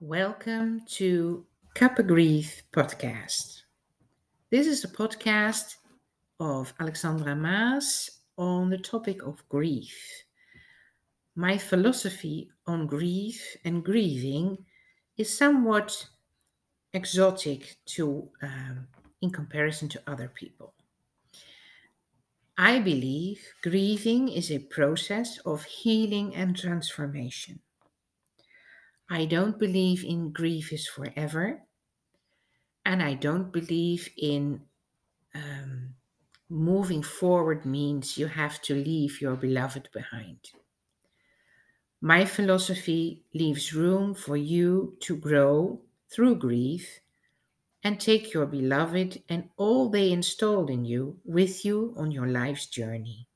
Welcome 0.00 0.82
to 0.96 1.46
of 1.74 2.02
Grief 2.02 2.64
podcast. 2.70 3.62
This 4.50 4.66
is 4.66 4.84
a 4.84 4.88
podcast 4.88 5.76
of 6.38 6.74
Alexandra 6.78 7.34
Maas 7.34 8.10
on 8.36 8.68
the 8.68 8.76
topic 8.76 9.22
of 9.22 9.42
grief. 9.48 9.96
My 11.34 11.56
philosophy 11.56 12.50
on 12.66 12.86
grief 12.86 13.56
and 13.64 13.82
grieving 13.82 14.58
is 15.16 15.34
somewhat 15.34 16.08
exotic 16.92 17.78
to 17.86 18.28
um, 18.42 18.88
in 19.22 19.30
comparison 19.30 19.88
to 19.88 20.02
other 20.06 20.28
people. 20.28 20.74
I 22.58 22.80
believe 22.80 23.40
grieving 23.62 24.28
is 24.28 24.52
a 24.52 24.58
process 24.58 25.38
of 25.46 25.64
healing 25.64 26.34
and 26.34 26.54
transformation. 26.54 27.60
I 29.08 29.24
don't 29.24 29.58
believe 29.58 30.04
in 30.04 30.32
grief 30.32 30.72
is 30.72 30.88
forever. 30.88 31.62
And 32.84 33.02
I 33.02 33.14
don't 33.14 33.52
believe 33.52 34.10
in 34.16 34.62
um, 35.34 35.94
moving 36.48 37.02
forward 37.02 37.64
means 37.64 38.18
you 38.18 38.26
have 38.26 38.60
to 38.62 38.74
leave 38.74 39.20
your 39.20 39.36
beloved 39.36 39.88
behind. 39.92 40.38
My 42.00 42.24
philosophy 42.24 43.24
leaves 43.34 43.72
room 43.72 44.14
for 44.14 44.36
you 44.36 44.96
to 45.00 45.16
grow 45.16 45.80
through 46.10 46.36
grief 46.36 47.00
and 47.82 48.00
take 48.00 48.32
your 48.32 48.46
beloved 48.46 49.22
and 49.28 49.48
all 49.56 49.88
they 49.88 50.12
installed 50.12 50.70
in 50.70 50.84
you 50.84 51.18
with 51.24 51.64
you 51.64 51.94
on 51.96 52.10
your 52.10 52.26
life's 52.26 52.66
journey. 52.66 53.28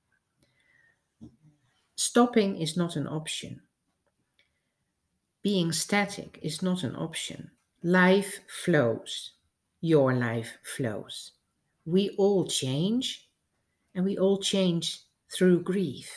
Stopping 1.97 2.57
is 2.57 2.77
not 2.77 2.97
an 2.97 3.07
option. 3.07 3.63
Being 5.43 5.73
static 5.73 6.39
is 6.43 6.63
not 6.63 6.85
an 6.85 6.95
option. 6.97 7.51
Life 7.83 8.41
flows. 8.63 9.33
Your 9.81 10.13
life 10.13 10.59
flows. 10.63 11.33
We 11.87 12.11
all 12.19 12.47
change, 12.47 13.29
and 13.95 14.05
we 14.05 14.19
all 14.19 14.39
change 14.39 15.01
through 15.33 15.63
grief. 15.63 16.11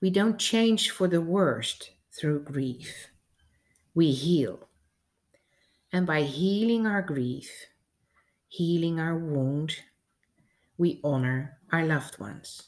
We 0.00 0.08
don't 0.08 0.38
change 0.38 0.90
for 0.90 1.08
the 1.08 1.20
worst 1.20 1.90
through 2.18 2.44
grief. 2.44 3.08
We 3.94 4.12
heal. 4.12 4.68
And 5.92 6.06
by 6.06 6.22
healing 6.22 6.86
our 6.86 7.02
grief, 7.02 7.50
healing 8.48 8.98
our 8.98 9.18
wound, 9.18 9.76
we 10.78 11.00
honor 11.04 11.58
our 11.70 11.84
loved 11.84 12.18
ones. 12.18 12.62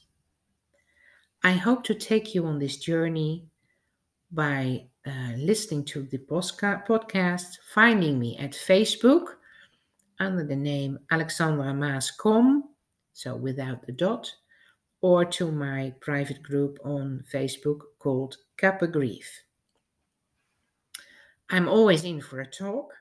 I 1.42 1.52
hope 1.52 1.84
to 1.84 1.94
take 1.94 2.34
you 2.34 2.46
on 2.46 2.58
this 2.58 2.76
journey 2.76 3.48
by 4.36 4.84
uh, 5.06 5.32
listening 5.38 5.82
to 5.86 6.02
the 6.02 6.18
podcast, 6.18 7.56
finding 7.72 8.18
me 8.18 8.36
at 8.36 8.52
Facebook 8.52 9.36
under 10.20 10.44
the 10.44 10.54
name 10.54 10.98
Alexandra 11.10 11.72
Maaskom, 11.72 12.60
so 13.14 13.34
without 13.34 13.86
the 13.86 13.92
dot, 13.92 14.30
or 15.00 15.24
to 15.24 15.50
my 15.50 15.94
private 16.00 16.42
group 16.42 16.78
on 16.84 17.24
Facebook 17.32 17.80
called 17.98 18.36
Kappa 18.58 18.86
Grief. 18.86 19.26
I'm 21.48 21.66
always 21.66 22.04
in 22.04 22.20
for 22.20 22.40
a 22.40 22.46
talk. 22.46 22.92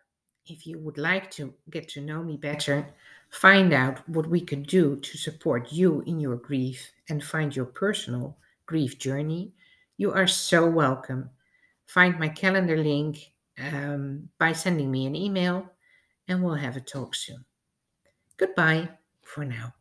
If 0.45 0.65
you 0.65 0.79
would 0.79 0.97
like 0.97 1.29
to 1.31 1.53
get 1.69 1.89
to 1.89 2.01
know 2.01 2.23
me 2.23 2.37
better, 2.37 2.87
find 3.29 3.73
out 3.73 4.07
what 4.07 4.27
we 4.27 4.39
can 4.39 4.63
do 4.63 4.95
to 4.97 5.17
support 5.17 5.73
you 5.73 6.01
in 6.05 6.21
your 6.21 6.37
grief 6.37 6.91
and 7.09 7.21
find 7.21 7.53
your 7.53 7.65
personal 7.65 8.37
grief 8.67 8.97
journey, 8.97 9.51
you 9.97 10.11
are 10.11 10.27
so 10.27 10.69
welcome 10.69 11.29
find 11.85 12.19
my 12.19 12.27
calendar 12.27 12.77
link 12.77 13.31
um, 13.59 14.29
by 14.39 14.51
sending 14.51 14.91
me 14.91 15.05
an 15.05 15.15
email, 15.15 15.69
and 16.27 16.43
we'll 16.43 16.55
have 16.55 16.75
a 16.75 16.81
talk 16.81 17.15
soon. 17.15 17.45
Goodbye 18.37 18.89
for 19.21 19.45
now. 19.45 19.73